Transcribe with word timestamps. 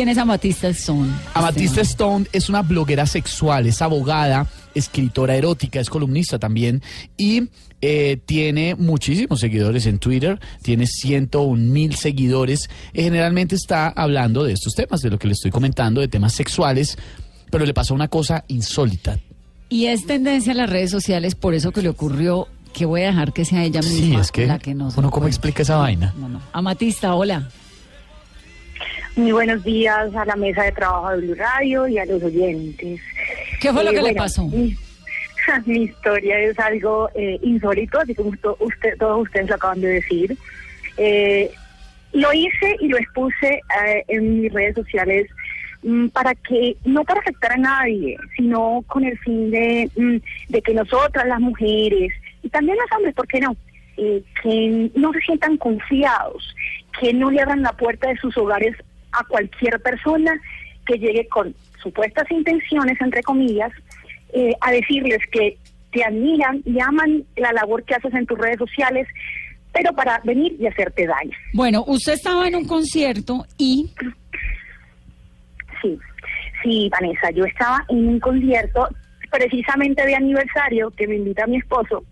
¿Quién 0.00 0.08
es 0.08 0.16
Amatista 0.16 0.68
Stone? 0.68 1.12
Amatista 1.34 1.82
Stone 1.82 2.26
es 2.32 2.48
una 2.48 2.62
bloguera 2.62 3.04
sexual, 3.04 3.66
es 3.66 3.82
abogada, 3.82 4.46
escritora 4.74 5.36
erótica, 5.36 5.78
es 5.78 5.90
columnista 5.90 6.38
también 6.38 6.82
y 7.18 7.50
eh, 7.82 8.18
tiene 8.24 8.76
muchísimos 8.76 9.40
seguidores 9.40 9.84
en 9.84 9.98
Twitter, 9.98 10.40
tiene 10.62 10.86
101 10.86 11.54
mil 11.70 11.96
seguidores. 11.96 12.70
y 12.94 13.02
generalmente 13.02 13.56
está 13.56 13.88
hablando 13.88 14.42
de 14.42 14.54
estos 14.54 14.72
temas, 14.72 15.02
de 15.02 15.10
lo 15.10 15.18
que 15.18 15.26
le 15.26 15.34
estoy 15.34 15.50
comentando, 15.50 16.00
de 16.00 16.08
temas 16.08 16.32
sexuales, 16.32 16.96
pero 17.50 17.66
le 17.66 17.74
pasó 17.74 17.92
una 17.92 18.08
cosa 18.08 18.46
insólita. 18.48 19.18
Y 19.68 19.84
es 19.84 20.06
tendencia 20.06 20.52
en 20.52 20.56
las 20.56 20.70
redes 20.70 20.90
sociales, 20.90 21.34
por 21.34 21.52
eso 21.52 21.72
que 21.72 21.82
le 21.82 21.90
ocurrió 21.90 22.48
que 22.72 22.86
voy 22.86 23.02
a 23.02 23.08
dejar 23.08 23.34
que 23.34 23.44
sea 23.44 23.64
ella 23.64 23.82
misma 23.82 23.98
Sí, 23.98 24.14
es 24.14 24.32
que, 24.32 24.46
la 24.46 24.58
que 24.58 24.74
nos 24.74 24.96
uno 24.96 25.10
cómo 25.10 25.26
explica 25.26 25.60
esa 25.60 25.76
vaina. 25.76 26.14
No, 26.16 26.26
no. 26.26 26.40
Amatista, 26.54 27.14
hola. 27.14 27.50
Muy 29.16 29.32
buenos 29.32 29.62
días 29.64 30.14
a 30.14 30.24
la 30.24 30.36
mesa 30.36 30.62
de 30.64 30.72
trabajo 30.72 31.10
de 31.10 31.26
Blue 31.26 31.34
Radio 31.34 31.88
y 31.88 31.98
a 31.98 32.06
los 32.06 32.22
oyentes. 32.22 33.00
¿Qué 33.60 33.72
fue 33.72 33.84
lo 33.84 33.90
Eh, 33.90 33.94
que 33.94 34.02
le 34.02 34.14
pasó? 34.14 34.46
Mi, 34.46 34.74
mi 35.66 35.82
historia 35.84 36.38
es 36.38 36.58
algo 36.58 37.10
eh, 37.14 37.38
insólito, 37.42 37.98
así 38.00 38.14
como 38.14 38.36
to- 38.38 38.56
usted, 38.60 38.96
todos 38.98 39.22
ustedes 39.22 39.48
lo 39.48 39.56
acaban 39.56 39.80
de 39.80 39.88
decir. 39.88 40.36
Eh, 40.96 41.50
lo 42.12 42.32
hice 42.32 42.76
y 42.80 42.88
lo 42.88 42.98
expuse 42.98 43.60
eh, 43.86 44.04
en 44.08 44.42
mis 44.42 44.52
redes 44.52 44.74
sociales 44.74 45.26
mm, 45.82 46.08
para 46.08 46.34
que, 46.34 46.76
no 46.84 47.04
para 47.04 47.20
afectar 47.20 47.52
a 47.52 47.56
nadie, 47.56 48.16
sino 48.36 48.82
con 48.86 49.04
el 49.04 49.18
fin 49.18 49.50
de, 49.50 49.90
mm, 49.96 50.16
de 50.52 50.62
que 50.62 50.72
nosotras, 50.74 51.26
las 51.26 51.40
mujeres, 51.40 52.12
y 52.42 52.48
también 52.48 52.76
los 52.78 52.90
hombres, 52.96 53.14
¿por 53.14 53.26
qué 53.28 53.40
no? 53.40 53.54
Eh, 53.96 54.22
que 54.42 54.90
no 54.94 55.12
se 55.12 55.20
sientan 55.20 55.56
confiados, 55.58 56.54
que 57.00 57.12
no 57.12 57.30
le 57.30 57.40
abran 57.42 57.62
la 57.62 57.72
puerta 57.72 58.08
de 58.08 58.16
sus 58.16 58.36
hogares 58.38 58.74
a 59.12 59.24
cualquier 59.24 59.80
persona 59.80 60.32
que 60.86 60.98
llegue 60.98 61.26
con 61.28 61.54
supuestas 61.82 62.30
intenciones, 62.30 63.00
entre 63.00 63.22
comillas, 63.22 63.72
eh, 64.32 64.52
a 64.60 64.70
decirles 64.72 65.18
que 65.32 65.56
te 65.92 66.04
admiran 66.04 66.62
y 66.64 66.80
aman 66.80 67.24
la 67.36 67.52
labor 67.52 67.84
que 67.84 67.94
haces 67.94 68.14
en 68.14 68.26
tus 68.26 68.38
redes 68.38 68.58
sociales, 68.58 69.08
pero 69.72 69.92
para 69.92 70.20
venir 70.24 70.56
y 70.58 70.66
hacerte 70.66 71.06
daño. 71.06 71.36
Bueno, 71.52 71.84
usted 71.86 72.12
estaba 72.12 72.46
en 72.46 72.56
un 72.56 72.66
concierto 72.66 73.44
y 73.58 73.90
Sí, 75.82 75.98
sí, 76.62 76.90
Vanessa, 76.90 77.30
yo 77.30 77.44
estaba 77.44 77.84
en 77.88 78.08
un 78.08 78.20
concierto 78.20 78.88
precisamente 79.30 80.04
de 80.04 80.14
aniversario 80.14 80.90
que 80.90 81.06
me 81.06 81.16
invita 81.16 81.46
mi 81.46 81.56
esposo 81.56 82.04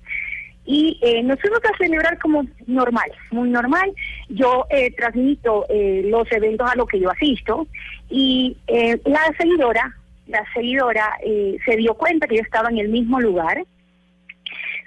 y 0.64 0.98
eh, 1.02 1.22
nos 1.22 1.40
fuimos 1.40 1.60
a 1.64 1.76
celebrar 1.78 2.18
como 2.18 2.44
normal, 2.66 3.10
muy 3.30 3.48
normal. 3.48 3.90
Yo 4.28 4.66
eh, 4.70 4.90
transmito 4.94 5.66
eh, 5.68 6.02
los 6.04 6.30
eventos 6.32 6.70
a 6.70 6.76
los 6.76 6.86
que 6.86 7.00
yo 7.00 7.10
asisto 7.10 7.66
y 8.10 8.56
eh, 8.66 9.00
la 9.04 9.20
seguidora, 9.38 9.96
la 10.26 10.44
seguidora 10.52 11.16
eh, 11.24 11.56
se 11.64 11.76
dio 11.76 11.94
cuenta 11.94 12.26
que 12.26 12.36
yo 12.36 12.42
estaba 12.42 12.68
en 12.68 12.78
el 12.78 12.88
mismo 12.88 13.20
lugar, 13.20 13.64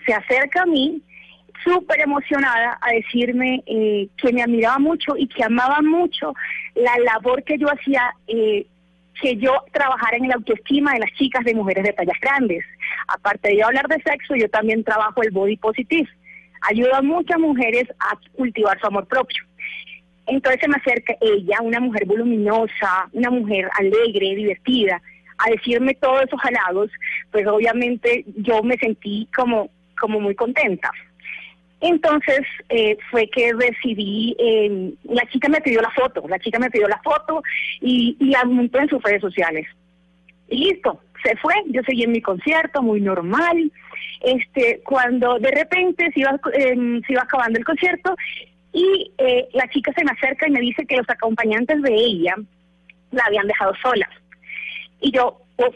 se 0.06 0.14
acerca 0.14 0.64
a 0.64 0.66
mí 0.66 1.02
súper 1.64 2.02
emocionada 2.02 2.78
a 2.82 2.92
decirme 2.92 3.64
eh, 3.66 4.08
que 4.18 4.34
me 4.34 4.44
admiraba 4.44 4.80
mucho 4.80 5.16
y 5.18 5.28
que 5.28 5.44
amaba 5.44 5.82
mucho 5.82 6.34
la 6.76 6.98
labor 7.00 7.44
que 7.44 7.58
yo 7.58 7.68
hacía, 7.68 8.14
eh, 8.28 8.66
que 9.22 9.38
yo 9.38 9.64
trabajara 9.72 10.18
en 10.18 10.28
la 10.28 10.36
autoestima 10.36 10.94
de 10.94 11.00
las 11.00 11.12
chicas 11.14 11.44
de 11.46 11.54
mujeres 11.54 11.84
de 11.84 11.94
tallas 11.94 12.20
grandes. 12.22 12.64
Aparte 13.08 13.50
de 13.50 13.58
yo 13.58 13.68
hablar 13.68 13.88
de 13.88 14.02
sexo, 14.02 14.36
yo 14.36 14.50
también 14.50 14.84
trabajo 14.84 15.22
el 15.22 15.32
body 15.32 15.58
positive. 15.58 16.10
Ayudo 16.62 16.96
a 16.96 17.02
muchas 17.02 17.40
mujeres 17.40 17.86
a 18.00 18.18
cultivar 18.34 18.80
su 18.80 18.88
amor 18.88 19.08
propio. 19.08 19.44
Entonces 20.28 20.62
se 20.62 20.68
me 20.68 20.76
acerca 20.76 21.16
ella, 21.20 21.58
una 21.62 21.80
mujer 21.80 22.06
voluminosa, 22.06 23.10
una 23.12 23.30
mujer 23.30 23.68
alegre, 23.78 24.36
divertida, 24.36 25.02
a 25.38 25.50
decirme 25.50 25.96
todos 25.96 26.24
esos 26.24 26.40
halagos, 26.44 26.92
pues 27.32 27.48
obviamente 27.48 28.24
yo 28.38 28.62
me 28.62 28.78
sentí 28.78 29.28
como, 29.36 29.70
como 30.00 30.20
muy 30.20 30.36
contenta. 30.36 30.92
Entonces 31.82 32.42
eh, 32.70 32.96
fue 33.10 33.28
que 33.28 33.54
decidí, 33.54 34.36
eh, 34.38 34.94
la 35.06 35.28
chica 35.30 35.50
me 35.50 35.62
pidió 35.62 35.82
la 35.82 35.90
foto, 35.90 36.24
la 36.28 36.38
chica 36.38 36.60
me 36.60 36.70
pidió 36.70 36.88
la 36.88 37.02
foto 37.02 37.42
y, 37.80 38.16
y 38.20 38.26
la 38.26 38.46
montó 38.46 38.80
en 38.80 38.90
sus 38.90 39.02
redes 39.02 39.22
sociales. 39.22 39.68
Y 40.48 40.66
listo, 40.66 41.02
se 41.24 41.36
fue, 41.38 41.54
yo 41.68 41.82
seguí 41.84 42.04
en 42.04 42.12
mi 42.12 42.22
concierto, 42.22 42.82
muy 42.82 43.02
normal. 43.02 43.72
Este, 44.22 44.82
cuando 44.84 45.40
de 45.40 45.52
repente 45.52 46.12
se 46.14 46.20
iba, 46.20 46.40
eh, 46.54 47.02
se 47.06 47.14
iba 47.14 47.24
acabando 47.24 47.58
el 47.58 47.66
concierto 47.66 48.16
y 48.72 49.12
eh, 49.18 49.48
la 49.54 49.68
chica 49.70 49.92
se 49.94 50.04
me 50.04 50.12
acerca 50.12 50.48
y 50.48 50.52
me 50.52 50.62
dice 50.62 50.86
que 50.86 50.98
los 50.98 51.10
acompañantes 51.10 51.82
de 51.82 51.94
ella 51.94 52.36
la 53.12 53.24
habían 53.26 53.48
dejado 53.48 53.74
sola. 53.82 54.08
Y 55.02 55.12
yo, 55.12 55.42
oh, 55.58 55.74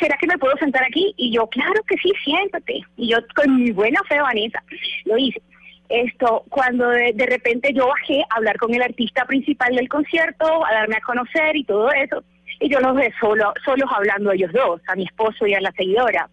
¿será 0.00 0.16
que 0.18 0.26
me 0.26 0.38
puedo 0.38 0.56
sentar 0.56 0.82
aquí? 0.84 1.14
Y 1.16 1.32
yo, 1.32 1.46
claro 1.48 1.82
que 1.86 1.96
sí, 1.98 2.10
siéntate. 2.24 2.80
Y 2.96 3.08
yo, 3.08 3.18
con 3.34 3.62
mi 3.62 3.70
buena 3.70 4.00
fe, 4.08 4.20
Vanessa, 4.20 4.62
lo 5.04 5.18
hice. 5.18 5.40
Esto, 5.88 6.44
cuando 6.50 6.88
de, 6.90 7.12
de 7.14 7.26
repente 7.26 7.72
yo 7.72 7.86
bajé 7.86 8.22
a 8.28 8.36
hablar 8.36 8.58
con 8.58 8.74
el 8.74 8.82
artista 8.82 9.24
principal 9.24 9.74
del 9.74 9.88
concierto, 9.88 10.66
a 10.66 10.72
darme 10.72 10.96
a 10.96 11.00
conocer 11.00 11.56
y 11.56 11.64
todo 11.64 11.90
eso, 11.92 12.22
y 12.60 12.68
yo 12.68 12.80
los 12.80 12.96
dejé 12.96 13.14
solo, 13.20 13.52
solos 13.64 13.88
hablando 13.94 14.32
ellos 14.32 14.52
dos, 14.52 14.80
a 14.88 14.96
mi 14.96 15.04
esposo 15.04 15.46
y 15.46 15.54
a 15.54 15.60
la 15.60 15.72
seguidora. 15.72 16.28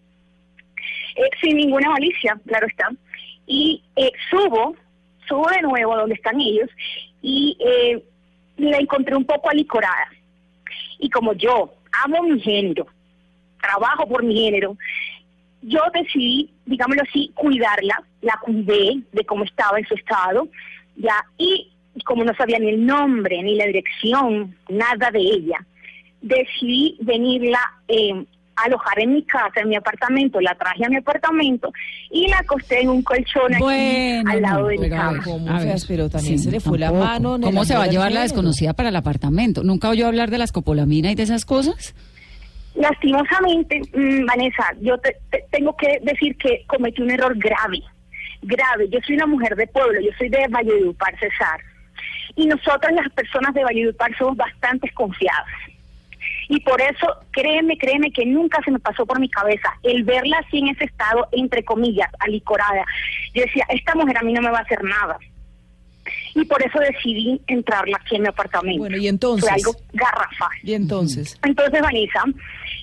Eh, 1.16 1.30
sin 1.40 1.56
ninguna 1.56 1.90
malicia, 1.90 2.38
claro 2.46 2.66
está. 2.66 2.88
Y 3.46 3.82
eh, 3.94 4.10
subo, 4.30 4.74
subo 5.28 5.48
de 5.48 5.62
nuevo 5.62 5.96
donde 5.96 6.14
están 6.14 6.40
ellos, 6.40 6.68
y 7.22 7.56
eh, 7.60 8.02
la 8.58 8.78
encontré 8.78 9.14
un 9.16 9.24
poco 9.24 9.50
alicorada. 9.50 10.08
Y 10.98 11.10
como 11.10 11.32
yo 11.34 11.74
amo 12.04 12.22
mi 12.22 12.40
género, 12.40 12.86
trabajo 13.60 14.08
por 14.08 14.24
mi 14.24 14.36
género, 14.36 14.76
yo 15.62 15.80
decidí, 15.94 16.50
digámoslo 16.64 17.02
así, 17.08 17.30
cuidarla, 17.34 18.02
la 18.20 18.38
cuidé 18.42 19.02
de 19.12 19.24
cómo 19.24 19.44
estaba 19.44 19.78
en 19.78 19.86
su 19.86 19.94
estado, 19.94 20.48
ya, 20.96 21.24
y 21.38 21.72
como 22.04 22.24
no 22.24 22.34
sabía 22.34 22.58
ni 22.58 22.68
el 22.68 22.84
nombre, 22.84 23.42
ni 23.42 23.56
la 23.56 23.66
dirección, 23.66 24.56
nada 24.68 25.10
de 25.10 25.20
ella, 25.20 25.64
decidí 26.26 26.96
venirla 27.00 27.60
eh, 27.88 28.12
a 28.56 28.62
alojar 28.64 28.98
en 29.00 29.12
mi 29.14 29.22
casa, 29.24 29.60
en 29.60 29.68
mi 29.68 29.76
apartamento, 29.76 30.40
la 30.40 30.54
traje 30.54 30.84
a 30.84 30.88
mi 30.88 30.96
apartamento 30.96 31.70
y 32.10 32.26
la 32.28 32.38
acosté 32.38 32.80
en 32.80 32.88
un 32.88 33.02
colchón 33.02 33.52
aquí 33.54 33.62
Bueno, 33.62 34.30
al 34.30 34.40
lado 34.42 34.60
no, 34.62 34.66
de 34.68 34.78
mi 34.78 34.88
cama. 34.88 35.20
Pero 35.86 36.08
también 36.08 36.38
sí, 36.38 36.44
se 36.44 36.50
le 36.50 36.60
fue 36.60 36.78
la 36.78 36.90
mano 36.90 37.38
¿Cómo 37.40 37.64
se 37.66 37.76
va 37.76 37.84
a 37.84 37.86
llevar 37.88 38.12
la 38.12 38.22
desconocida 38.22 38.72
para 38.72 38.88
el 38.88 38.96
apartamento? 38.96 39.62
¿Nunca 39.62 39.90
oyó 39.90 40.06
hablar 40.06 40.30
de 40.30 40.38
la 40.38 40.44
escopolamina 40.44 41.10
y 41.10 41.14
de 41.14 41.22
esas 41.24 41.44
cosas? 41.44 41.94
Lastimosamente, 42.74 43.80
mm, 43.94 44.26
Vanessa, 44.26 44.64
yo 44.80 44.98
te- 44.98 45.16
te- 45.30 45.44
tengo 45.50 45.74
que 45.76 45.98
decir 46.02 46.36
que 46.36 46.64
cometí 46.66 47.00
un 47.02 47.10
error 47.10 47.34
grave, 47.38 47.80
grave. 48.42 48.88
Yo 48.90 48.98
soy 49.06 49.16
una 49.16 49.26
mujer 49.26 49.56
de 49.56 49.66
pueblo, 49.66 49.98
yo 50.00 50.10
soy 50.18 50.28
de 50.28 50.46
Valledupar, 50.50 51.14
Cesar. 51.18 51.60
Y 52.36 52.46
nosotras 52.46 52.92
las 52.92 53.10
personas 53.12 53.54
de 53.54 53.64
Valledupar 53.64 54.14
somos 54.18 54.36
bastante 54.36 54.90
confiadas. 54.92 55.46
Y 56.48 56.60
por 56.60 56.80
eso, 56.80 57.06
créeme, 57.32 57.76
créeme 57.76 58.12
que 58.12 58.24
nunca 58.24 58.60
se 58.64 58.70
me 58.70 58.78
pasó 58.78 59.04
por 59.04 59.18
mi 59.18 59.28
cabeza 59.28 59.74
el 59.82 60.04
verla 60.04 60.38
así 60.46 60.58
en 60.58 60.68
ese 60.68 60.84
estado, 60.84 61.26
entre 61.32 61.64
comillas, 61.64 62.08
alicorada. 62.20 62.84
Yo 63.34 63.42
decía, 63.42 63.64
esta 63.68 63.94
mujer 63.94 64.18
a 64.18 64.22
mí 64.22 64.32
no 64.32 64.42
me 64.42 64.50
va 64.50 64.58
a 64.58 64.62
hacer 64.62 64.82
nada. 64.84 65.18
Y 66.34 66.44
por 66.44 66.62
eso 66.62 66.78
decidí 66.78 67.40
entrarla 67.48 67.98
aquí 68.00 68.16
en 68.16 68.22
mi 68.22 68.28
apartamento. 68.28 68.78
Bueno, 68.78 68.96
y 68.96 69.08
entonces. 69.08 69.48
Fue 69.48 69.54
algo 69.54 69.74
garrafal. 69.92 70.50
Y 70.62 70.74
entonces. 70.74 71.38
Entonces, 71.42 71.80
Vanessa, 71.80 72.22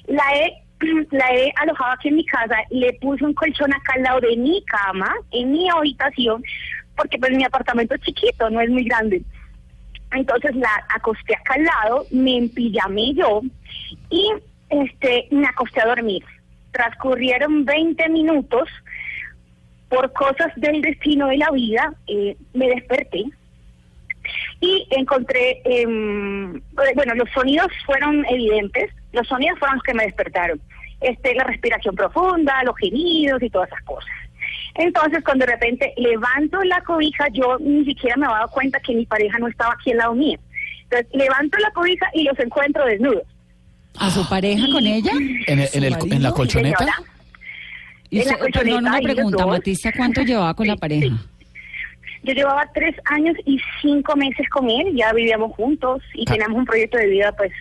la 0.08 0.24
he, 0.36 0.54
la 1.12 1.34
he 1.34 1.54
alojado 1.58 1.94
aquí 1.94 2.10
en 2.10 2.16
mi 2.16 2.26
casa, 2.26 2.56
le 2.70 2.94
puse 2.94 3.24
un 3.24 3.34
colchón 3.34 3.74
acá 3.74 3.94
al 3.96 4.04
lado 4.04 4.22
de 4.22 4.36
mi 4.36 4.64
cama, 4.66 5.14
en 5.32 5.52
mi 5.52 5.70
habitación, 5.70 6.44
porque 6.98 7.18
pues 7.18 7.32
mi 7.32 7.44
apartamento 7.46 7.96
es 7.96 8.02
chiquito, 8.02 8.50
no 8.50 8.60
es 8.60 8.70
muy 8.70 8.84
grande. 8.84 9.24
Entonces 10.16 10.56
la 10.56 10.86
acosté 10.90 11.36
acá 11.36 11.56
al 11.56 11.64
lado, 11.64 12.06
me 12.12 12.38
empillamé 12.38 13.14
yo 13.14 13.42
y 14.10 14.30
este 14.70 15.28
me 15.32 15.48
acosté 15.48 15.82
a 15.82 15.88
dormir. 15.88 16.24
Transcurrieron 16.72 17.66
20 17.66 18.10
minutos, 18.10 18.70
por 19.94 20.12
cosas 20.14 20.52
del 20.56 20.82
destino 20.82 21.28
de 21.28 21.38
la 21.38 21.52
vida, 21.52 21.94
eh, 22.08 22.36
me 22.54 22.68
desperté 22.68 23.26
y 24.60 24.88
encontré, 24.92 25.62
em, 25.66 26.62
bueno, 26.74 27.14
los 27.16 27.30
sonidos 27.30 27.68
fueron 27.86 28.26
evidentes, 28.26 28.90
los 29.12 29.28
sonidos 29.28 29.60
fueron 29.60 29.78
los 29.78 29.84
que 29.84 29.94
me 29.94 30.06
despertaron. 30.06 30.60
Este, 31.00 31.36
la 31.36 31.44
respiración 31.44 31.96
profunda, 31.96 32.64
los 32.64 32.76
gemidos 32.78 33.44
y 33.44 33.50
todas 33.50 33.68
esas 33.68 33.84
cosas. 33.84 34.10
Entonces, 34.76 35.24
cuando 35.24 35.46
de 35.46 35.52
repente 35.52 35.94
levanto 35.98 36.62
la 36.64 36.82
cobija, 36.82 37.28
yo 37.32 37.58
ni 37.60 37.86
siquiera 37.86 38.16
me 38.18 38.26
había 38.26 38.38
dado 38.40 38.50
cuenta 38.52 38.80
que 38.80 38.96
mi 38.96 39.06
pareja 39.06 39.38
no 39.40 39.48
estaba 39.48 39.74
aquí 39.74 39.92
al 39.92 39.98
lado 39.98 40.16
mío. 40.16 40.40
Entonces, 40.84 41.08
levanto 41.14 41.58
la 41.60 41.72
cobija 41.72 42.08
y 42.14 42.24
los 42.24 42.40
encuentro 42.40 42.86
desnudos. 42.86 43.24
¿A 44.00 44.10
su 44.10 44.28
pareja 44.28 44.66
con 44.72 44.86
ella? 44.88 45.12
¿En, 45.48 45.60
el- 45.60 45.70
en 45.74 45.84
el- 45.84 46.00
¿Su 46.00 46.08
en 46.12 46.24
la 46.24 46.32
colchoneta? 46.32 46.86
Y 48.10 48.20
En 48.20 48.26
la 48.26 48.32
usted- 48.34 48.40
colchoneta, 48.44 48.76
perdón, 48.76 48.86
una 48.96 49.02
pregunta. 49.02 49.46
Matista, 49.46 49.92
¿cuánto 49.96 50.22
llevaba 50.24 50.54
con 50.56 50.68
la 50.68 50.74
Sí, 50.74 50.80
pareja? 50.80 51.08
sí. 51.08 51.46
Yo 52.24 52.34
llevaba 52.34 52.66
tres 52.74 52.96
años 53.06 53.36
y 53.46 53.60
cinco 53.82 54.16
meses 54.16 54.48
con 54.50 54.70
él, 54.70 54.96
ya 54.96 55.12
vivíamos 55.14 55.52
juntos 55.56 56.02
y 56.16 56.24
Ah. 56.28 56.32
teníamos 56.32 56.58
un 56.58 56.66
proyecto 56.66 56.98
de 56.98 57.08
vida, 57.08 57.32
pues. 57.36 57.52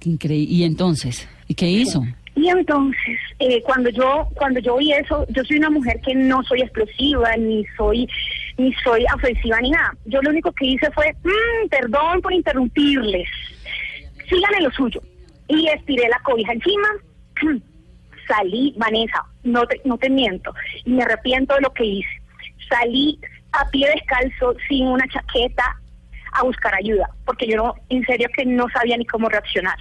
Qué 0.00 0.10
increí- 0.10 0.46
¿Y 0.48 0.64
entonces? 0.64 1.28
¿Y 1.46 1.54
qué 1.54 1.66
hizo? 1.68 2.02
Y 2.40 2.48
entonces, 2.48 3.18
eh, 3.38 3.60
cuando 3.62 3.90
yo 3.90 4.26
cuando 4.34 4.60
yo 4.60 4.78
vi 4.78 4.92
eso, 4.92 5.26
yo 5.28 5.44
soy 5.44 5.58
una 5.58 5.68
mujer 5.68 6.00
que 6.00 6.14
no 6.14 6.42
soy 6.44 6.62
explosiva, 6.62 7.36
ni 7.36 7.66
soy 7.76 8.08
ni 8.56 8.72
soy 8.82 9.04
ofensiva 9.14 9.60
ni 9.60 9.70
nada. 9.70 9.94
Yo 10.06 10.22
lo 10.22 10.30
único 10.30 10.50
que 10.52 10.64
hice 10.64 10.90
fue, 10.92 11.14
"Mm, 11.22 11.68
perdón 11.68 12.22
por 12.22 12.32
interrumpirles, 12.32 13.28
sigan 14.26 14.54
en 14.56 14.64
lo 14.64 14.70
suyo. 14.70 15.02
Y 15.48 15.68
estiré 15.68 16.08
la 16.08 16.18
cobija 16.20 16.52
encima, 16.52 16.88
salí, 18.26 18.72
Vanessa, 18.78 19.22
no 19.42 19.66
te, 19.66 19.78
no 19.84 19.98
te 19.98 20.08
miento, 20.08 20.54
y 20.86 20.92
me 20.92 21.02
arrepiento 21.02 21.54
de 21.56 21.60
lo 21.60 21.74
que 21.74 21.84
hice. 21.84 22.22
Salí 22.70 23.18
a 23.52 23.68
pie 23.68 23.86
descalzo, 23.94 24.56
sin 24.66 24.86
una 24.86 25.06
chaqueta, 25.08 25.76
a 26.32 26.44
buscar 26.44 26.74
ayuda, 26.74 27.10
porque 27.26 27.46
yo 27.46 27.56
no, 27.56 27.74
en 27.90 28.02
serio 28.06 28.28
que 28.34 28.46
no 28.46 28.66
sabía 28.72 28.96
ni 28.96 29.04
cómo 29.04 29.28
reaccionar. 29.28 29.76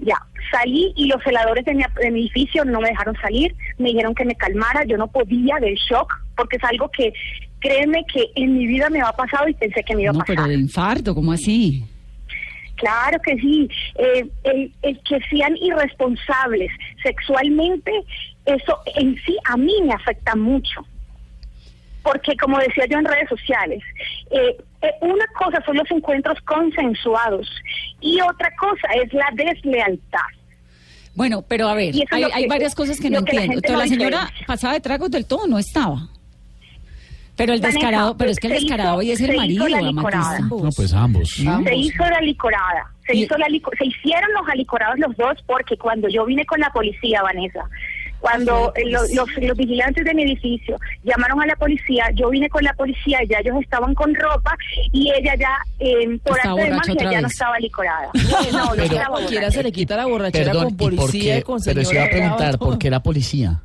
Ya, 0.00 0.16
salí 0.52 0.92
y 0.96 1.06
los 1.06 1.22
celadores 1.24 1.64
de 1.64 1.74
mi, 1.74 1.82
de 2.00 2.10
mi 2.10 2.20
edificio 2.20 2.64
no 2.64 2.80
me 2.80 2.88
dejaron 2.90 3.16
salir, 3.20 3.54
me 3.78 3.88
dijeron 3.88 4.14
que 4.14 4.24
me 4.24 4.34
calmara, 4.36 4.84
yo 4.84 4.96
no 4.96 5.08
podía 5.08 5.56
del 5.60 5.74
shock, 5.74 6.12
porque 6.36 6.56
es 6.56 6.64
algo 6.64 6.88
que, 6.90 7.12
créeme 7.60 8.04
que 8.12 8.30
en 8.36 8.56
mi 8.56 8.66
vida 8.66 8.88
me 8.90 9.00
ha 9.00 9.10
pasado 9.12 9.48
y 9.48 9.54
pensé 9.54 9.82
que 9.82 9.96
me 9.96 10.02
iba 10.02 10.12
No, 10.12 10.20
a 10.20 10.22
pasar. 10.22 10.36
pero 10.36 10.48
de 10.48 10.54
infarto, 10.54 11.14
¿cómo 11.14 11.32
así? 11.32 11.84
Claro 12.76 13.18
que 13.24 13.36
sí. 13.38 13.68
Eh, 13.96 14.24
el, 14.44 14.72
el 14.82 15.00
que 15.02 15.18
sean 15.28 15.56
irresponsables 15.56 16.70
sexualmente, 17.02 17.90
eso 18.46 18.78
en 18.94 19.16
sí 19.26 19.36
a 19.46 19.56
mí 19.56 19.74
me 19.84 19.92
afecta 19.94 20.36
mucho. 20.36 20.86
Porque 22.10 22.36
como 22.36 22.58
decía 22.58 22.84
yo 22.90 22.98
en 22.98 23.04
redes 23.04 23.28
sociales, 23.28 23.82
eh, 24.30 24.56
eh, 24.82 24.90
una 25.02 25.26
cosa 25.38 25.62
son 25.66 25.76
los 25.76 25.90
encuentros 25.90 26.38
consensuados 26.42 27.48
y 28.00 28.20
otra 28.20 28.50
cosa 28.56 28.88
es 29.02 29.12
la 29.12 29.28
deslealtad. 29.34 30.20
Bueno, 31.14 31.42
pero 31.46 31.68
a 31.68 31.74
ver, 31.74 31.94
hay, 32.10 32.22
lo 32.22 32.32
hay 32.34 32.42
que- 32.44 32.48
varias 32.48 32.74
cosas 32.74 33.00
que 33.00 33.10
no 33.10 33.24
que 33.24 33.34
la 33.34 33.42
entiendo. 33.42 33.60
gente 33.62 33.68
Entonces, 33.68 33.72
no 33.72 33.78
la 33.78 33.88
señora 33.88 34.18
diferencia. 34.26 34.46
pasaba 34.46 34.74
de 34.74 34.80
tragos 34.80 35.10
del 35.10 35.26
todo, 35.26 35.46
no 35.46 35.58
estaba. 35.58 36.08
Pero 37.36 37.52
el 37.52 37.60
Vanessa, 37.60 37.78
descarado, 37.78 38.16
pero 38.16 38.30
es 38.32 38.38
que 38.40 38.48
el 38.48 38.52
descarado 38.54 38.96
hoy 38.96 39.12
es 39.12 39.20
el 39.20 39.36
marido, 39.36 39.68
la 39.68 39.78
Amatista. 39.78 40.00
licorada. 40.00 40.38
No, 40.40 40.70
pues 40.74 40.92
ambos. 40.92 41.28
Se 41.30 41.74
hizo 41.76 42.04
la 42.04 42.20
licorada, 42.20 42.90
se 43.06 43.14
Y- 43.16 43.22
hizo 43.22 43.38
la 43.38 43.46
lico- 43.48 43.70
se 43.78 43.86
hicieron 43.86 44.32
los 44.32 44.48
alicorados 44.48 44.98
los 44.98 45.16
dos 45.16 45.34
porque 45.46 45.76
cuando 45.76 46.08
yo 46.08 46.24
vine 46.24 46.44
con 46.46 46.58
la 46.58 46.70
policía, 46.70 47.22
Vanessa, 47.22 47.60
cuando 48.20 48.72
eh, 48.76 48.82
lo- 48.90 49.02
los, 49.14 49.28
los 49.40 49.56
vigilantes 49.56 50.04
de 50.04 50.14
mi 50.14 50.22
edificio 50.24 50.76
llamaron 51.04 51.40
a 51.42 51.46
la 51.46 51.56
policía, 51.56 52.06
yo 52.14 52.30
vine 52.30 52.48
con 52.48 52.62
la 52.64 52.72
policía, 52.74 53.18
ya 53.28 53.38
ellos 53.38 53.56
estaban 53.62 53.94
con 53.94 54.14
ropa 54.14 54.56
y 54.92 55.10
ella 55.12 55.34
ya 55.36 55.56
eh, 55.78 56.18
por 56.24 56.36
Estaba 56.36 56.54
arte 56.54 56.64
de 56.64 56.70
borracha 56.70 56.94
magia 56.94 57.10
ya 57.12 57.20
no 57.20 57.28
estaba 57.28 57.58
licorada. 57.58 58.10
No, 58.52 58.64
no 58.64 58.70
Pero- 58.72 58.84
estaba 58.84 59.08
Cualquiera 59.08 59.40
borracha. 59.46 59.50
se 59.58 59.62
le 59.62 59.72
quita 59.72 59.96
la 59.96 60.06
borrachera 60.06 60.52
Perdón, 60.52 60.64
con 60.64 60.72
¿y 60.72 60.76
por 60.76 60.96
policía 60.96 61.34
qué? 61.34 61.38
y 61.38 61.42
con 61.42 61.60
Pero 61.62 61.84
se 61.84 61.94
iba 61.94 62.04
a 62.04 62.08
preguntar, 62.08 62.58
¿por 62.58 62.78
qué 62.78 62.90
la 62.90 63.02
policía? 63.02 63.60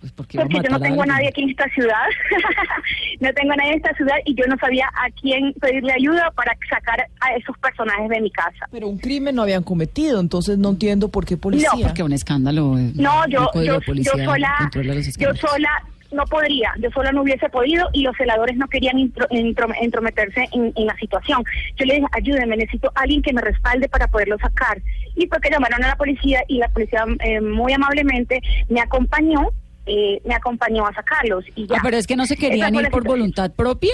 Pues 0.00 0.12
porque 0.12 0.38
a 0.38 0.42
Porque 0.42 0.56
yo 0.64 0.70
no 0.70 0.76
a 0.76 0.80
tengo 0.80 1.00
a 1.00 1.04
alguien. 1.04 1.08
nadie 1.08 1.28
aquí 1.28 1.42
en 1.42 1.50
esta 1.50 1.68
ciudad, 1.74 2.04
no 3.20 3.32
tengo 3.34 3.52
a 3.52 3.56
nadie 3.56 3.72
en 3.72 3.76
esta 3.76 3.94
ciudad 3.94 4.14
y 4.24 4.34
yo 4.34 4.44
no 4.48 4.56
sabía 4.58 4.86
a 4.94 5.10
quién 5.20 5.52
pedirle 5.60 5.92
ayuda 5.92 6.30
para 6.32 6.56
sacar 6.68 7.06
a 7.20 7.34
esos 7.34 7.56
personajes 7.58 8.08
de 8.08 8.20
mi 8.20 8.30
casa. 8.30 8.66
Pero 8.70 8.88
un 8.88 8.98
crimen 8.98 9.34
no 9.34 9.42
habían 9.42 9.62
cometido, 9.62 10.20
entonces 10.20 10.58
no 10.58 10.70
entiendo 10.70 11.08
por 11.08 11.24
qué 11.26 11.36
policía. 11.36 11.70
Porque 11.82 12.02
un 12.02 12.12
escándalo. 12.12 12.78
eh, 12.78 12.92
No, 12.94 13.26
yo, 13.28 13.50
yo, 13.54 13.78
yo 13.80 14.12
sola, 14.24 14.70
yo 15.18 15.34
sola 15.34 15.70
no 16.12 16.24
podría, 16.24 16.72
yo 16.80 16.90
sola 16.90 17.12
no 17.12 17.22
hubiese 17.22 17.48
podido 17.50 17.88
y 17.92 18.02
los 18.02 18.16
celadores 18.16 18.56
no 18.56 18.66
querían 18.66 18.96
intro- 18.98 19.28
intro- 19.30 19.72
entrometerse 19.80 20.48
en, 20.52 20.72
en 20.74 20.86
la 20.86 20.96
situación. 20.96 21.44
Yo 21.76 21.84
le 21.86 21.94
dije, 21.94 22.06
ayúdenme, 22.12 22.56
necesito 22.56 22.90
alguien 22.96 23.22
que 23.22 23.32
me 23.32 23.40
respalde 23.42 23.88
para 23.88 24.08
poderlo 24.08 24.36
sacar. 24.38 24.80
Y 25.14 25.26
fue 25.28 25.40
que 25.40 25.50
llamaron 25.50 25.84
a 25.84 25.88
la 25.88 25.96
policía 25.96 26.40
y 26.48 26.58
la 26.58 26.68
policía 26.68 27.04
eh, 27.20 27.40
muy 27.40 27.72
amablemente 27.74 28.40
me 28.68 28.80
acompañó, 28.80 29.50
eh, 29.86 30.20
me 30.24 30.34
acompañó 30.34 30.86
a 30.86 30.92
sacarlos 30.94 31.44
y 31.54 31.66
ya. 31.66 31.76
Ah, 31.78 31.80
pero 31.82 31.96
es 31.96 32.06
que 32.06 32.16
no 32.16 32.26
se 32.26 32.36
querían 32.36 32.74
ir 32.74 32.90
por 32.90 33.04
voluntad 33.04 33.50
propia. 33.54 33.92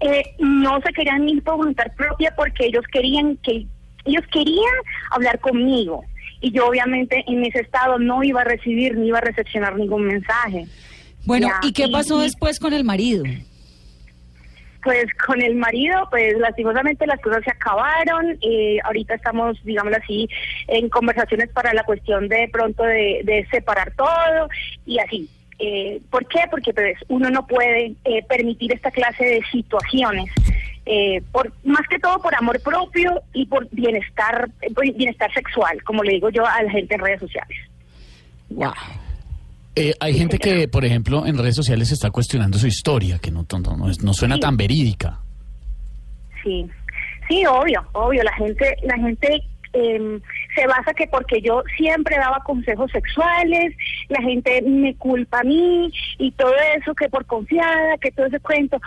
Eh, 0.00 0.22
no 0.38 0.80
se 0.84 0.92
querían 0.92 1.28
ir 1.28 1.42
por 1.42 1.56
voluntad 1.56 1.86
propia 1.96 2.34
porque 2.36 2.66
ellos 2.66 2.84
querían 2.92 3.36
que 3.38 3.66
ellos 4.04 4.22
querían 4.32 4.74
hablar 5.10 5.40
conmigo 5.40 6.04
y 6.42 6.50
yo 6.52 6.66
obviamente 6.66 7.24
en 7.26 7.42
ese 7.46 7.60
estado 7.60 7.98
no 7.98 8.22
iba 8.22 8.42
a 8.42 8.44
recibir 8.44 8.98
ni 8.98 9.06
iba 9.08 9.18
a 9.18 9.22
recepcionar 9.22 9.76
ningún 9.76 10.06
mensaje. 10.06 10.66
Bueno, 11.24 11.46
Ya, 11.48 11.60
¿y 11.66 11.72
qué 11.72 11.88
pasó 11.88 12.20
y- 12.20 12.24
después 12.24 12.58
con 12.58 12.74
el 12.74 12.84
marido? 12.84 13.24
Pues 14.84 15.06
con 15.26 15.40
el 15.40 15.54
marido, 15.54 16.06
pues 16.10 16.36
lastimosamente 16.38 17.06
las 17.06 17.20
cosas 17.20 17.42
se 17.42 17.50
acabaron. 17.50 18.36
eh, 18.42 18.78
ahorita 18.84 19.14
estamos, 19.14 19.58
digámoslo 19.64 19.96
así, 19.96 20.28
en 20.68 20.88
conversaciones 20.90 21.48
para 21.48 21.72
la 21.72 21.82
cuestión 21.84 22.28
de 22.28 22.48
pronto 22.52 22.82
de, 22.82 23.22
de 23.24 23.46
separar 23.50 23.92
todo 23.96 24.48
y 24.84 24.98
así. 24.98 25.28
Eh, 25.58 26.00
¿Por 26.10 26.26
qué? 26.26 26.40
Porque 26.50 26.74
pues 26.74 26.98
uno 27.08 27.30
no 27.30 27.46
puede 27.46 27.94
eh, 28.04 28.22
permitir 28.28 28.74
esta 28.74 28.90
clase 28.90 29.24
de 29.24 29.42
situaciones. 29.50 30.30
eh, 30.86 31.22
por 31.32 31.50
más 31.64 31.86
que 31.88 31.98
todo 31.98 32.18
por 32.20 32.34
amor 32.34 32.60
propio 32.62 33.22
y 33.32 33.46
por 33.46 33.66
bienestar 33.70 34.50
por 34.74 34.84
bienestar 34.92 35.32
sexual, 35.32 35.82
como 35.84 36.02
le 36.02 36.12
digo 36.12 36.28
yo 36.28 36.44
a 36.46 36.62
la 36.62 36.70
gente 36.70 36.94
en 36.94 37.00
redes 37.00 37.20
sociales. 37.20 37.56
Wow. 38.50 38.72
Eh, 39.76 39.92
hay 39.98 40.14
gente 40.16 40.38
que, 40.38 40.68
por 40.68 40.84
ejemplo, 40.84 41.26
en 41.26 41.36
redes 41.36 41.56
sociales 41.56 41.90
está 41.90 42.10
cuestionando 42.10 42.58
su 42.58 42.66
historia, 42.66 43.18
que 43.18 43.30
no, 43.30 43.44
no, 43.50 43.76
no, 44.02 44.12
suena 44.14 44.36
Sí. 44.36 44.40
tan 44.40 44.56
verídica. 44.56 45.18
Sí, 46.42 46.66
sí, 47.28 47.44
obvio, 47.46 47.84
obvio. 47.92 48.22
La 48.22 48.32
gente, 48.34 48.76
la 48.82 48.96
gente 48.96 49.42
eh, 49.72 50.20
se 50.54 50.66
basa 50.68 50.92
que 50.94 51.08
porque 51.08 51.40
yo 51.40 51.62
siempre 51.76 52.16
daba 52.16 52.40
consejos 52.44 52.90
sexuales, 52.92 53.74
la 54.08 54.22
gente 54.22 54.62
me 54.62 54.94
culpa 54.94 55.40
a 55.40 55.42
mí 55.44 55.90
y 56.18 56.30
todo 56.32 56.54
eso 56.78 56.94
que 56.94 57.08
por 57.08 57.26
confiada, 57.26 57.98
que 58.00 58.12
todo 58.12 58.26
ese 58.26 58.38
cuento. 58.38 58.80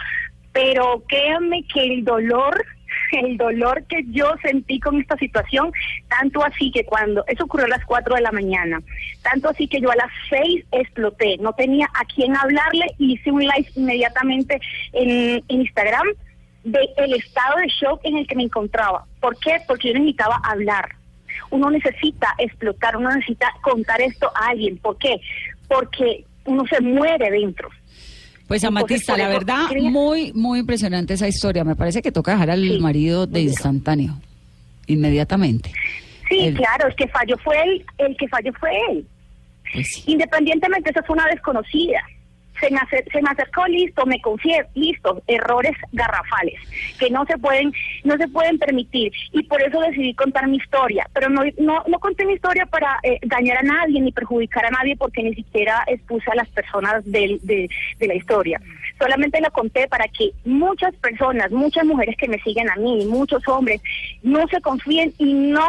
Pero 0.54 1.04
créanme 1.10 1.64
que 1.74 1.84
el 1.84 2.06
dolor, 2.06 2.64
el 3.12 3.38
dolor 3.38 3.84
que 3.84 4.04
yo 4.08 4.34
sentí 4.42 4.80
con 4.80 5.00
esta 5.00 5.18
situación, 5.18 5.72
tanto 6.08 6.44
así 6.44 6.72
que 6.72 6.86
cuando 6.86 7.24
eso 7.28 7.46
ocurrió 7.46 7.66
a 7.66 7.70
las 7.70 7.86
4 7.86 8.16
de 8.16 8.22
la 8.22 8.32
mañana, 8.32 8.82
tanto 9.22 9.50
así 9.50 9.68
que 9.68 9.82
yo 9.82 9.92
a 9.92 9.96
las 9.96 10.12
6 10.30 10.66
exploté, 10.72 11.38
no 11.40 11.54
tenía 11.54 11.88
a 11.94 12.06
quién 12.06 12.36
hablarle 12.36 12.88
y 12.98 13.14
hice 13.14 13.32
un 13.32 13.42
live 13.42 13.70
inmediatamente 13.76 14.60
en, 14.94 15.44
Instagram 15.48 16.08
de 16.64 16.80
el 16.98 17.14
estado 17.14 17.58
de 17.58 17.68
shock 17.68 18.02
en 18.04 18.18
el 18.18 18.28
que 18.28 18.36
me 18.36 18.44
encontraba. 18.44 19.06
¿Por 19.20 19.38
qué? 19.40 19.58
Porque 19.68 19.90
yo 19.90 19.94
necesitaba 19.94 20.40
hablar. 20.44 20.96
Uno 21.50 21.70
necesita 21.70 22.34
explotar, 22.38 22.98
uno 22.98 23.10
necesita 23.10 23.54
contar 23.62 24.02
esto 24.02 24.32
a 24.36 24.50
alguien. 24.50 24.78
¿Por 24.78 24.98
qué? 24.98 25.20
Porque 25.68 26.26
uno 26.46 26.66
se 26.68 26.82
muere 26.82 27.30
dentro. 27.30 27.70
Pues 28.48 28.64
Amatista, 28.64 29.18
la 29.18 29.28
verdad, 29.28 29.68
quería- 29.70 29.90
muy, 29.90 30.32
muy 30.34 30.60
impresionante 30.60 31.14
esa 31.16 31.28
historia. 31.28 31.64
Me 31.64 31.76
parece 31.76 32.02
que 32.02 32.12
toca 32.12 32.32
dejar 32.32 32.50
al 32.52 32.62
Sí, 32.62 32.80
marido 32.80 33.28
de 33.28 33.42
instantáneo, 33.42 34.14
inmediatamente. 34.88 35.72
Sí, 36.30 36.40
El- 36.46 36.56
claro, 36.56 36.88
el 36.88 36.96
que 36.96 37.08
falló 37.10 37.38
fue 37.38 37.62
él, 37.62 37.86
el 37.98 38.16
que 38.18 38.28
falló 38.28 38.52
fue 38.60 38.70
él. 38.92 39.06
Pues 39.74 39.88
sí. 39.90 40.04
Independientemente, 40.14 40.92
eso 40.92 41.02
fue 41.06 41.16
una 41.16 41.26
desconocida. 41.28 42.00
Se 42.60 42.72
me, 42.72 42.80
se 43.12 43.22
me 43.22 43.30
acercó, 43.30 43.68
listo, 43.68 44.06
me 44.06 44.20
confié, 44.22 44.66
listo, 44.74 45.22
errores 45.28 45.74
garrafales 45.92 46.56
que 47.00 47.10
no 47.10 47.26
se 47.26 47.38
pueden 47.38 47.72
no 48.04 48.18
se 48.18 48.28
pueden 48.28 48.58
permitir 48.58 49.12
y 49.32 49.44
por 49.44 49.62
eso 49.62 49.80
decidí 49.82 50.14
contar 50.16 50.48
mi 50.48 50.58
historia, 50.58 51.08
pero 51.14 51.30
no 51.30 51.42
no, 51.60 51.84
no 51.88 52.00
conté 52.00 52.26
mi 52.26 52.34
historia 52.34 52.66
para 52.66 53.00
eh, 53.04 53.20
dañar 53.24 53.58
a 53.58 53.62
nadie 53.64 54.02
ni 54.02 54.12
perjudicar 54.12 54.66
a 54.66 54.72
nadie 54.72 54.96
porque 54.96 55.24
ni 55.24 55.34
siquiera 55.36 55.84
expuse 55.88 56.30
a 56.32 56.36
las 56.36 56.50
personas 56.50 57.06
del- 57.06 57.40
de, 57.44 57.70
de 58.00 58.08
la 58.08 58.16
historia. 58.16 58.60
Solamente 59.00 59.40
lo 59.42 59.52
conté 59.52 59.88
para 59.88 60.06
que 60.08 60.32
muchas 60.46 60.96
personas, 60.96 61.52
muchas 61.52 61.86
mujeres 61.86 62.16
que 62.18 62.28
me 62.28 62.40
siguen 62.40 62.70
a 62.70 62.76
mí, 62.78 63.06
muchos 63.06 63.48
hombres, 63.48 63.82
no 64.24 64.48
se 64.48 64.60
confíen 64.62 65.14
y 65.20 65.34
no 65.34 65.68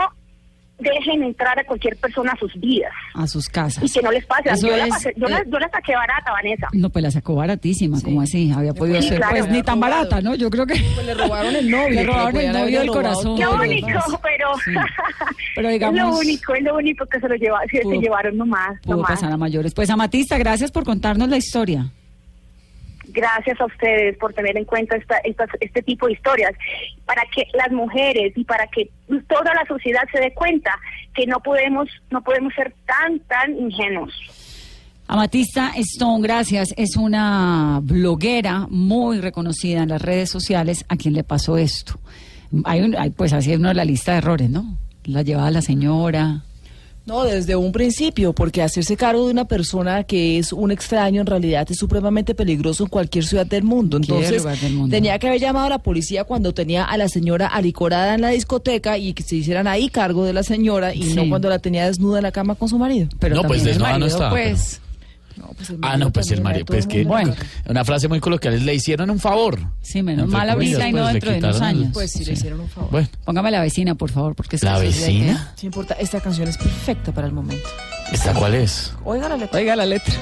dejen 0.78 1.22
entrar 1.24 1.58
a 1.58 1.64
cualquier 1.64 1.96
persona 1.96 2.32
a 2.32 2.36
sus 2.36 2.54
vidas 2.60 2.92
A 3.14 3.26
sus 3.26 3.48
casas. 3.48 3.82
y 3.84 3.90
que 3.92 4.00
no 4.02 4.10
les 4.12 4.24
pase. 4.26 4.50
Eso 4.50 4.68
Yo, 4.68 4.76
la, 4.76 4.84
es, 4.86 4.90
pasé- 4.94 5.12
yo, 5.16 5.28
la, 5.28 5.38
eh, 5.38 5.44
yo 5.50 5.58
la 5.58 5.68
saqué 5.70 5.94
barata, 5.94 6.30
Vanessa. 6.32 6.68
No, 6.72 6.90
pues 6.90 7.02
la 7.02 7.10
sacó 7.10 7.34
baratísima, 7.34 8.00
como 8.00 8.20
así? 8.22 8.52
Había 8.52 8.72
podido 8.74 9.00
Sí, 9.02 9.08
ser, 9.08 9.18
claro. 9.18 9.36
pues 9.38 9.50
ni 9.50 9.62
tan 9.62 9.80
barata, 9.80 10.20
¿no? 10.20 10.34
Yo 10.34 10.50
creo 10.50 10.66
que 10.66 10.74
Pues 10.94 11.06
le 11.06 11.14
robaron 11.14 11.54
el 11.56 11.70
novio. 11.70 11.88
Le 11.94 12.06
robaron 12.06 12.40
el 12.40 12.52
novio 12.52 12.80
del 12.80 12.90
corazón. 12.90 13.40
Lo 13.40 13.54
único, 13.56 13.88
pero, 14.22 14.48
Sí. 14.64 14.70
Pero 15.54 15.68
es 15.68 15.80
lo 15.80 15.90
digamos- 15.90 16.18
único, 16.20 16.54
es 16.54 16.62
lo 16.62 16.76
único 16.76 17.06
que 17.06 17.18
se 17.20 17.28
lo 17.28 17.34
lleva, 17.34 17.60
se, 17.70 17.78
se 17.78 17.82
Pudo- 17.82 18.00
llevaron 18.00 18.36
nomás. 18.36 18.80
pudo 18.82 18.96
nomás. 18.96 19.10
pasar 19.12 19.32
a 19.32 19.36
mayores. 19.36 19.74
Pues 19.74 19.90
Amatista, 19.90 20.38
gracias 20.38 20.70
por 20.70 20.84
contarnos 20.84 21.28
la 21.28 21.36
historia. 21.36 21.86
Gracias 23.08 23.60
a 23.60 23.64
ustedes 23.66 24.16
por 24.18 24.32
tener 24.34 24.56
en 24.56 24.64
cuenta 24.64 24.96
esta, 24.96 25.18
estas- 25.18 25.48
este 25.60 25.82
tipo 25.82 26.06
de 26.06 26.12
historias, 26.12 26.52
para 27.06 27.22
que 27.34 27.44
las 27.54 27.70
mujeres 27.72 28.32
y 28.36 28.44
para 28.44 28.66
que 28.66 28.90
toda 29.28 29.54
la 29.54 29.64
sociedad 29.66 30.02
se 30.12 30.20
dé 30.20 30.32
cuenta 30.34 30.70
que 31.14 31.26
no 31.26 31.40
podemos, 31.40 31.88
no 32.10 32.22
podemos 32.22 32.52
ser 32.54 32.74
tan, 32.86 33.18
tan 33.20 33.56
ingenuos. 33.58 34.12
Amatista 35.06 35.72
Stone, 35.76 36.22
gracias. 36.22 36.74
Es 36.76 36.96
una 36.96 37.80
bloguera 37.82 38.66
muy 38.68 39.20
reconocida 39.20 39.82
en 39.82 39.88
las 39.88 40.02
redes 40.02 40.28
sociales 40.30 40.84
a 40.88 40.96
quien 40.96 41.14
le 41.14 41.24
pasó 41.24 41.56
esto. 41.56 41.98
Hay, 42.64 42.82
un, 42.82 42.94
hay 42.94 43.10
pues 43.10 43.32
así 43.32 43.52
es 43.52 43.58
uno 43.58 43.68
de 43.68 43.74
la 43.74 43.86
lista 43.86 44.12
de 44.12 44.18
errores, 44.18 44.50
¿no? 44.50 44.76
La 45.04 45.22
llevaba 45.22 45.50
la 45.50 45.62
señora. 45.62 46.42
No, 47.08 47.24
desde 47.24 47.56
un 47.56 47.72
principio, 47.72 48.34
porque 48.34 48.60
hacerse 48.60 48.94
cargo 48.94 49.24
de 49.24 49.32
una 49.32 49.46
persona 49.46 50.04
que 50.04 50.36
es 50.38 50.52
un 50.52 50.70
extraño 50.70 51.22
en 51.22 51.26
realidad 51.26 51.66
es 51.70 51.78
supremamente 51.78 52.34
peligroso 52.34 52.84
en 52.84 52.90
cualquier 52.90 53.24
ciudad 53.24 53.46
del 53.46 53.62
mundo. 53.64 53.96
Cualquier 53.96 54.34
Entonces, 54.34 54.60
del 54.60 54.74
mundo. 54.74 54.94
tenía 54.94 55.18
que 55.18 55.26
haber 55.28 55.40
llamado 55.40 55.66
a 55.66 55.70
la 55.70 55.78
policía 55.78 56.24
cuando 56.24 56.52
tenía 56.52 56.84
a 56.84 56.98
la 56.98 57.08
señora 57.08 57.46
alicorada 57.46 58.14
en 58.14 58.20
la 58.20 58.28
discoteca 58.28 58.98
y 58.98 59.14
que 59.14 59.22
se 59.22 59.36
hicieran 59.36 59.66
ahí 59.66 59.88
cargo 59.88 60.24
de 60.26 60.34
la 60.34 60.42
señora 60.42 60.94
y 60.94 61.02
Sí. 61.04 61.14
no 61.14 61.26
cuando 61.30 61.48
la 61.48 61.58
tenía 61.58 61.86
desnuda 61.86 62.18
en 62.18 62.24
la 62.24 62.32
cama 62.32 62.56
con 62.56 62.68
su 62.68 62.78
marido. 62.78 63.08
Pero 63.18 63.36
No, 63.36 63.42
pues 63.44 63.64
desnuda 63.64 63.88
no 63.88 63.92
marido, 64.00 64.06
estaba, 64.08 64.30
pues. 64.30 64.80
No, 65.38 65.46
pues 65.56 65.70
el 65.70 65.78
Ah, 65.82 65.96
no, 65.96 66.10
pues 66.10 66.30
el 66.32 66.42
marido, 66.42 66.64
todo 66.64 66.74
pues 66.76 66.86
el 66.86 66.90
que. 66.90 67.04
Bueno. 67.04 67.34
una 67.66 67.84
frase 67.84 68.08
muy 68.08 68.20
coloquial 68.20 68.54
es 68.54 68.62
le 68.62 68.74
hicieron 68.74 69.08
un 69.10 69.20
favor. 69.20 69.58
Sí, 69.80 70.02
menos 70.02 70.28
mal 70.28 70.50
ahorita 70.50 70.88
y 70.88 70.92
no 70.92 71.02
pues, 71.02 71.12
dentro 71.14 71.30
de 71.30 71.38
unos 71.38 71.60
años. 71.60 71.90
Pues 71.92 72.10
sí, 72.12 72.24
le 72.24 72.32
hicieron 72.32 72.60
un 72.60 72.68
favor. 72.68 72.90
Bueno, 72.90 73.08
Póngame 73.24 73.50
la 73.50 73.60
vecina, 73.60 73.94
por 73.94 74.10
favor, 74.10 74.34
porque 74.34 74.56
es 74.56 74.62
¿La 74.62 74.78
vecina? 74.78 75.52
Sí 75.56 75.66
importa, 75.66 75.94
esta 75.94 76.20
canción 76.20 76.48
es 76.48 76.58
perfecta 76.58 77.12
para 77.12 77.26
el 77.26 77.32
momento. 77.32 77.68
¿esta 78.12 78.32
cuál 78.34 78.54
es? 78.54 78.94
Oiga 79.04 79.28
la 79.28 79.36
letra. 79.36 79.58
Oiga 79.58 79.76
la 79.76 79.86
letra. 79.86 80.14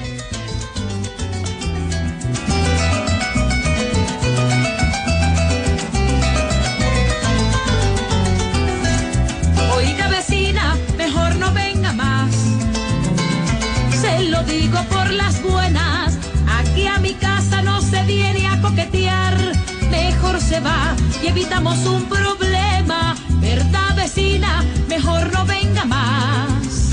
Mejor 20.37 20.49
se 20.49 20.59
va 20.59 20.95
y 21.23 21.27
evitamos 21.29 21.83
un 21.87 22.03
problema. 22.05 23.15
¿Verdad 23.41 23.95
vecina? 23.95 24.63
Mejor 24.87 25.33
no 25.33 25.43
venga 25.47 25.83
más. 25.85 26.91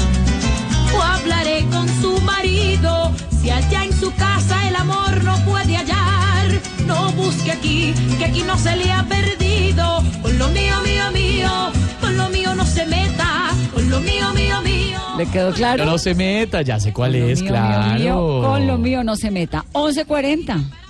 O 0.97 1.03
hablaré 1.03 1.67
con 1.71 1.87
su 2.01 2.19
marido. 2.23 3.13
Si 3.43 3.51
allá 3.51 3.85
en 3.85 3.93
su 4.01 4.15
casa 4.15 4.67
el 4.67 4.77
amor 4.77 5.23
no 5.25 5.37
puede 5.45 5.77
hallar, 5.77 6.59
no 6.87 7.13
busque 7.13 7.53
aquí, 7.53 7.93
que 8.19 8.25
aquí 8.25 8.43
no 8.45 8.57
se 8.57 8.77
le 8.77 8.91
ha 8.91 9.03
perdido. 9.05 10.03
Con 10.23 10.39
lo 10.39 10.49
mío, 10.49 10.77
mío, 10.83 11.11
mío, 11.13 11.51
con 12.01 12.17
lo 12.17 12.31
mío 12.31 12.55
no 12.55 12.65
se 12.65 12.87
meta. 12.87 13.51
Con 13.75 13.91
lo 13.91 14.01
mío, 14.01 14.33
mío, 14.33 14.63
mío. 14.63 15.01
¿Le 15.19 15.27
quedó 15.27 15.53
claro? 15.53 15.81
Pero 15.81 15.91
no 15.91 15.99
se 15.99 16.15
meta, 16.15 16.63
ya 16.63 16.81
sé 16.81 16.95
cuál 16.95 17.13
Con 17.13 17.29
es, 17.29 17.43
mío, 17.43 17.51
claro. 17.51 17.93
mío, 17.93 17.99
mío, 17.99 18.41
con 18.43 18.67
lo 18.67 18.79
mío 18.79 19.05
no 19.05 19.17
se 19.17 19.31
meta. 19.31 19.67
11.40. 19.75 20.84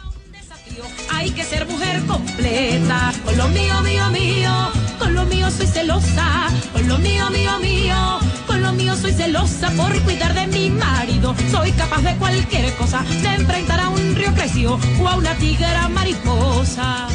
Hay 1.10 1.30
que 1.30 1.44
ser 1.44 1.66
mujer 1.66 2.04
completa. 2.06 3.12
Con 3.24 3.36
lo 3.36 3.48
mío, 3.48 3.80
mío, 3.82 4.10
mío. 4.10 4.52
Con 4.98 5.14
lo 5.14 5.24
mío 5.26 5.50
soy 5.50 5.66
celosa. 5.66 6.48
Con 6.72 6.88
lo 6.88 6.98
mío, 6.98 7.30
mío, 7.30 7.58
mío. 7.60 8.18
Con 8.46 8.62
lo 8.62 8.72
mío 8.72 8.96
soy 8.96 9.12
celosa 9.12 9.70
por 9.70 9.98
cuidar 10.02 10.34
de 10.34 10.46
mi 10.46 10.70
marido. 10.70 11.34
Soy 11.50 11.72
capaz 11.72 12.02
de 12.02 12.16
cualquier 12.16 12.74
cosa. 12.76 13.02
De 13.22 13.34
enfrentar 13.34 13.80
a 13.80 13.88
un 13.88 14.14
río 14.14 14.32
creció 14.34 14.78
o 15.00 15.08
a 15.08 15.16
una 15.16 15.34
tigra 15.36 15.88
mariposa. 15.88 17.08